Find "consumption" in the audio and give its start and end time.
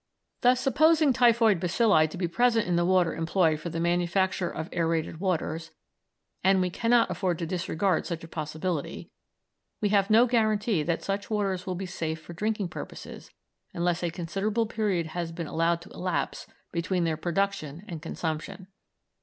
18.01-18.69